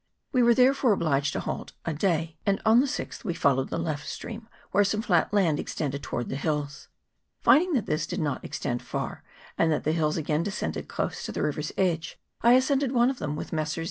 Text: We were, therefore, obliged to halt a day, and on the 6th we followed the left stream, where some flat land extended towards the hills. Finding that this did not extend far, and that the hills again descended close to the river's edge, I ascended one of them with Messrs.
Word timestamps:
We 0.31 0.41
were, 0.41 0.55
therefore, 0.55 0.93
obliged 0.93 1.31
to 1.33 1.39
halt 1.41 1.73
a 1.85 1.93
day, 1.93 2.35
and 2.43 2.59
on 2.65 2.79
the 2.79 2.87
6th 2.87 3.23
we 3.23 3.35
followed 3.35 3.69
the 3.69 3.77
left 3.77 4.07
stream, 4.09 4.49
where 4.71 4.83
some 4.83 5.03
flat 5.03 5.31
land 5.31 5.59
extended 5.59 6.01
towards 6.01 6.27
the 6.29 6.37
hills. 6.37 6.87
Finding 7.39 7.73
that 7.73 7.85
this 7.85 8.07
did 8.07 8.19
not 8.19 8.43
extend 8.43 8.81
far, 8.81 9.23
and 9.59 9.71
that 9.71 9.83
the 9.83 9.91
hills 9.91 10.17
again 10.17 10.41
descended 10.41 10.87
close 10.87 11.23
to 11.25 11.31
the 11.31 11.43
river's 11.43 11.71
edge, 11.77 12.19
I 12.41 12.53
ascended 12.53 12.93
one 12.93 13.11
of 13.11 13.19
them 13.19 13.35
with 13.35 13.53
Messrs. 13.53 13.79